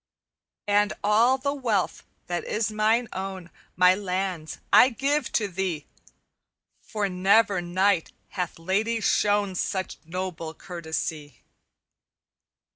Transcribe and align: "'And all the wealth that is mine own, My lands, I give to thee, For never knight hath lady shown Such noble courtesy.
"'And 0.67 0.93
all 1.03 1.37
the 1.37 1.53
wealth 1.53 2.05
that 2.25 2.43
is 2.43 2.71
mine 2.71 3.07
own, 3.13 3.51
My 3.75 3.93
lands, 3.93 4.57
I 4.73 4.89
give 4.89 5.31
to 5.33 5.47
thee, 5.47 5.85
For 6.81 7.07
never 7.07 7.61
knight 7.61 8.11
hath 8.29 8.57
lady 8.57 8.99
shown 8.99 9.53
Such 9.53 9.99
noble 10.03 10.55
courtesy. 10.55 11.43